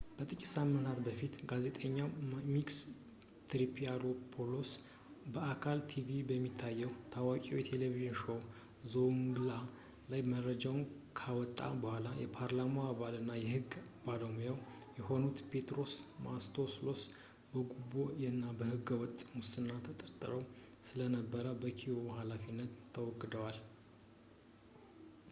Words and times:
ከጥቂት 0.19 0.47
ሳምንታት 0.51 0.99
በፊት 1.05 1.33
ጋዜጠኛው 1.49 2.07
ማኪስ 2.29 2.77
ትሪያንታፊሎፖውሎስ 3.49 4.71
በአልፋ 5.33 5.65
ቲቪ 5.89 6.07
በሚታየው 6.29 6.91
ታዋቂ 7.13 7.43
የቴሌቪዥን 7.57 8.15
ሾዉ 8.21 8.37
ዞውንግላ 8.91 9.49
ላይ 10.13 10.21
መረጃውን 10.33 10.81
ካወጣ 11.19 11.59
በኋላ 11.83 12.07
የፓርላማው 12.23 12.87
አባልና 12.93 13.29
የሕግ 13.41 13.75
ባለሙያ 14.07 14.53
የሆኑት 14.99 15.37
ፔትሮስ 15.51 15.93
ማንቶቫሎስ 16.27 17.03
በጉቦ 17.53 17.93
እና 18.29 18.43
ሕገ-ወጥ 18.71 19.17
ሙስና 19.37 19.69
ተጠምደው 19.89 20.41
ስለነበር 20.89 21.45
ከቢሮው 21.59 22.01
ሃላፊነት 22.21 22.73
ተወግደዋል 22.97 23.59